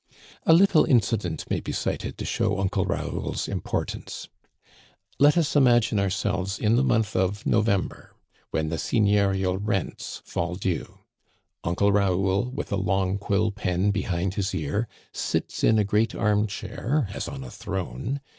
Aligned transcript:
A 0.47 0.53
little 0.53 0.83
incident 0.85 1.47
may 1.51 1.59
be 1.59 1.71
cited 1.71 2.17
to 2.17 2.25
show 2.25 2.59
Uncle 2.59 2.85
Raoul's 2.85 3.47
importance. 3.47 4.29
Let 5.19 5.37
us 5.37 5.55
imagine 5.55 5.99
ourselves 5.99 6.57
in 6.57 6.75
the 6.75 6.83
month 6.83 7.15
of 7.15 7.45
November, 7.45 8.15
when 8.49 8.69
the 8.69 8.79
seigneurial 8.79 9.59
rents 9.61 10.23
fall 10.25 10.55
due. 10.55 11.01
Uncle 11.63 11.91
Raoul, 11.91 12.45
with 12.49 12.71
a 12.71 12.77
long 12.77 13.19
quill 13.19 13.51
pen 13.51 13.91
behind 13.91 14.33
his 14.33 14.55
ear, 14.55 14.87
sits 15.13 15.63
in 15.63 15.77
a 15.77 15.83
great 15.83 16.15
armchair 16.15 17.07
as 17.13 17.27
on 17.27 17.43
a 17.43 17.51
throne. 17.51 18.21